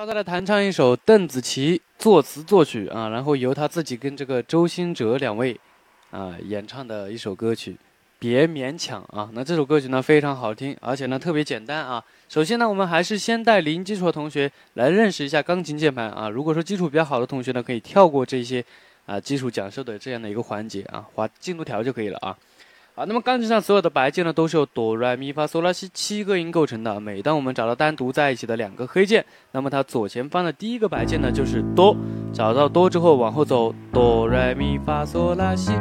[0.00, 5.54] 让他来弹唱一首邓紫棋作词作曲啊，然后由他自己跟这个周兴哲两位
[6.10, 7.76] 啊演唱的一首歌曲。
[8.18, 9.28] 别勉强啊！
[9.34, 12.02] 那这首歌曲呢非常好听，而且呢特别简单啊。
[12.30, 16.30] 首先呢，我们还是先带零基础的同学来认识一下钢琴键盘啊。
[16.30, 18.64] 如果说基础比较好的同学呢，可以跳过这些
[19.04, 22.34] 啊基础讲授的这样的一个环节啊，划进度条就可以了啊。
[22.92, 26.98] 好，那么钢琴上所有的白键呢都是由哆来咪发嗦拉西七个音构成的。
[26.98, 31.96] 每当我们找到单独在一起的两个黑键，那么它左前方的第一个白键呢就是哆。
[32.32, 35.72] 找到哆之后往后走，哆来咪发嗦拉西。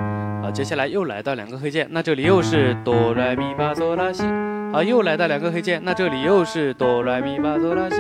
[0.42, 4.24] 好，接下来又来到两个黑键，那这里又是哆来咪发嗦拉西。
[4.72, 7.98] 好，又来到两个黑键，那这里又是哆来咪发嗦拉西。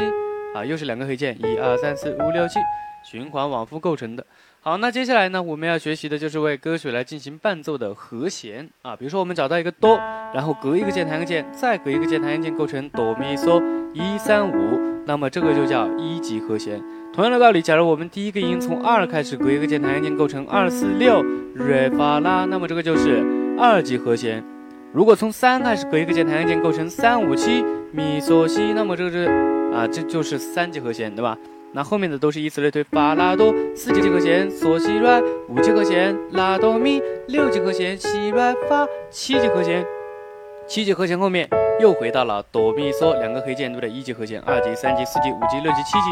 [0.53, 2.59] 好，又是两个黑键，一二三四五六七，
[3.03, 4.25] 循环往复构成的。
[4.69, 8.95] 好，那接下来呢，我们要学习的就是为歌曲来进行伴奏的和弦啊。
[8.95, 9.97] 比如说，我们找到一个哆，
[10.31, 13.59] 然后隔一个键弹一个键，再隔一个键弹一个键，构成哆咪嗦
[13.95, 16.79] 一三五，那么这个就叫一级和弦。
[17.11, 21.23] 同样的道理，假如我们第一个音从二开始，隔一个键弹一个键，构成二四六
[21.55, 23.25] 瑞发拉，那么这个就是
[23.57, 24.43] 二级和弦。
[24.93, 29.25] 如果从三开始，隔一个键弹一个键，构成三五七咪嗦西，那么这个是
[29.73, 31.35] 啊，这就是三级和弦，对吧？
[31.73, 39.85] 那后面的都是以此类推，发拉哆，四级和弦嗦西瑞，五级和弦拉哆咪，六级和弦西瑞发，七级和弦，
[40.67, 41.47] 七级和弦后面
[41.79, 43.89] 又回到了哆咪嗦两个黑键，对不对？
[43.89, 46.09] 一级和弦，二级、三级、四级、五级、六级、七级。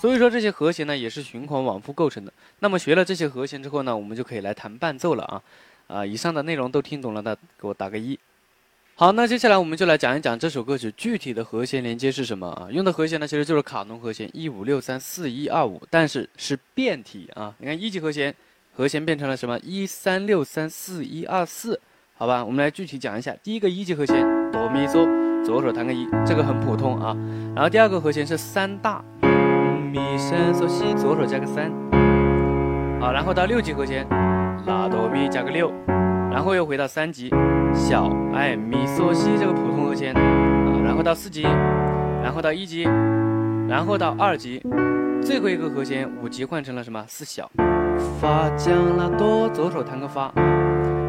[0.00, 2.32] 所以说这些和弦呢也是循环往复构成的。
[2.60, 5.42] 那么学了这些和弦之后呢，我们就可以来弹伴奏了啊！
[5.88, 8.18] 啊，以上的内容都听懂了的，给我打个一。
[9.00, 12.66] 好，那接下来我们就来讲一讲这首歌曲具体的和弦连接是什么啊？
[12.68, 17.54] 用的和弦呢其实就是卡农和弦一五六三四一二五，但是是变体啊！
[17.58, 18.34] 你看一级和弦，
[18.74, 19.56] 和弦变成了什么？
[19.60, 21.80] 一三六三四一二四，
[22.16, 22.44] 好吧？
[22.44, 23.32] 我们来具体讲一下。
[23.40, 25.06] 第一个一级和弦哆咪嗦，
[25.44, 27.16] 左手弹个一，这个很普通啊。
[27.54, 29.04] 然后第二个和弦是三大。
[29.92, 31.70] 咪升嗦西，左手加个三，
[33.00, 34.04] 好，然后到六级和弦，
[34.66, 37.30] 拉哆咪加个六，然后又回到三级，
[37.74, 40.20] 小哎咪嗦西这个普通和弦，啊，
[40.84, 41.42] 然后到四级，
[42.22, 42.82] 然后到一级，
[43.68, 44.62] 然后到二级，
[45.22, 47.04] 最后一个和弦五级换成了什么？
[47.06, 47.50] 四小，
[48.20, 50.32] 发降拉哆，左手弹个发。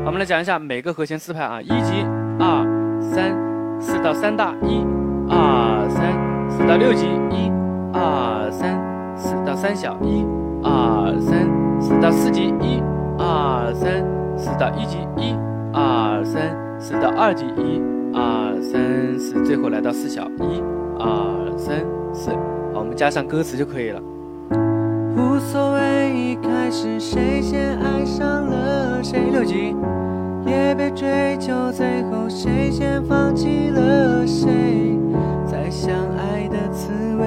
[0.05, 2.05] 我们来讲一下每个和弦四拍啊，一级
[2.39, 2.65] 二
[3.01, 3.35] 三
[3.79, 4.85] 四到三大一
[5.29, 6.13] 二三
[6.49, 7.49] 四到六级一。
[7.91, 8.79] 二三
[9.17, 10.23] 四到三小一，
[10.63, 11.49] 二三
[11.81, 12.83] 四到四级一，
[13.17, 14.05] 二三
[14.37, 15.35] 四到一级一，
[15.73, 17.81] 二三四到二级一，
[18.13, 20.63] 二三四，最后来到四小一，
[20.97, 22.31] 二三四，
[22.73, 24.01] 好，我们加上歌词就可以了。
[25.15, 29.75] 无所谓一开始谁先爱上了谁，六级
[30.45, 34.97] 也别追究最后谁先放弃了谁，
[35.45, 37.25] 再相爱的滋味。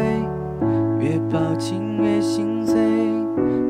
[0.99, 2.77] 越抱紧越心碎，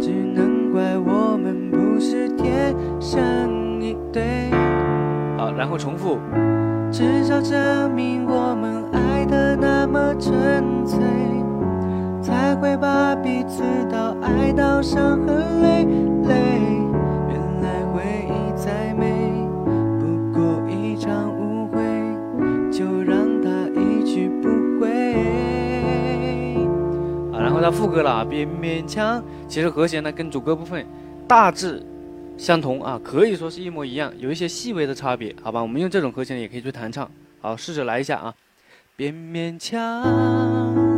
[0.01, 3.42] 只能怪我们不是天生。
[5.63, 6.19] 然后重复。
[6.91, 10.99] 至少证明我们爱的那么纯粹，
[12.21, 15.85] 才会把彼此都爱到伤痕累
[16.25, 16.35] 累。
[17.29, 19.31] 原来回忆再美，
[20.01, 21.79] 不过一场误会，
[22.73, 23.49] 就让它
[23.81, 24.49] 一去不
[24.81, 25.15] 回。
[27.39, 29.23] 然后到副歌了，别勉强。
[29.47, 30.85] 其实和弦呢跟主歌部分
[31.29, 31.81] 大致
[32.37, 35.63] 相同啊，可以说是一模一样，有一些细微的差别，好吧？
[35.63, 37.09] 我们用这种和弦也可以去弹唱。
[37.41, 38.35] 好，试着来一下啊，
[38.97, 40.92] 别勉强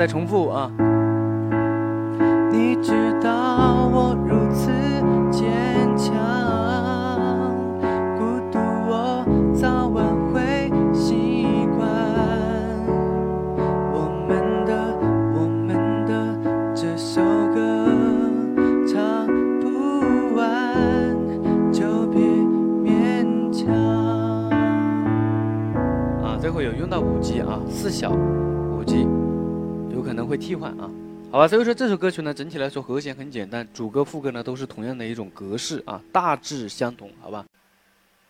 [0.00, 0.72] 再重复啊！
[2.50, 4.70] 你知道我如此
[5.30, 6.14] 坚强，
[8.16, 8.58] 孤独
[8.88, 9.22] 我
[9.54, 10.02] 早晚
[10.32, 11.86] 会习惯。
[13.92, 14.72] 我们的，
[15.34, 15.76] 我们
[16.06, 16.34] 的
[16.74, 17.20] 这首
[17.54, 17.84] 歌
[18.86, 19.26] 唱
[19.60, 21.14] 不完，
[21.70, 22.22] 就别
[22.82, 23.68] 勉强。
[26.24, 29.06] 啊，最后有用到五级啊，四小五级。
[29.92, 30.90] 有可能会替换啊，
[31.30, 37.44] 好吧，所以说这首歌曲呢，整体来说和弦很简单，主歌副歌呢，都是同样的一种格式啊，大致相同，好吧。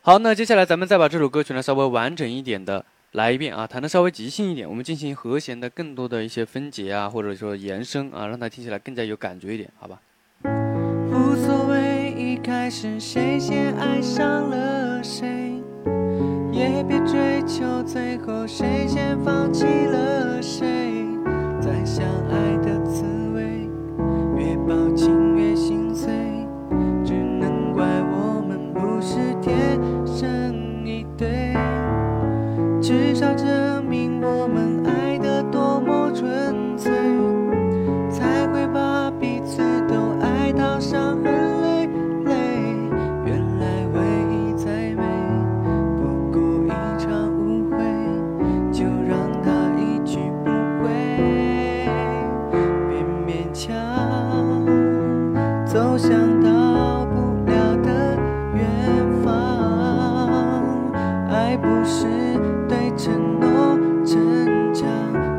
[0.02, 10.00] 好，那接下来咱们再把这首歌曲呢，稍微完整一点的来一遍啊，弹的稍微即兴一点，我们进行和弦的更多的一些分解啊，或者说延伸啊，让它听起来更加有感觉一点，好吧。
[10.44, 15.60] 无所谓一开始谁先爱上了谁。
[16.52, 20.89] 也别追求最后谁先放弃了谁。
[24.66, 25.29] 抱紧
[61.60, 62.06] 不是
[62.68, 65.29] 对承诺逞强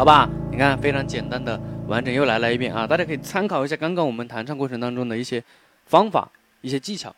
[0.00, 0.26] 好吧？
[0.50, 2.86] 你看非常简单的完整又来了一遍啊。
[2.86, 5.44] 大家可以参考一下刚刚我们弹唱过程当中的一些
[5.84, 6.26] 方法
[6.62, 7.14] 一些技巧。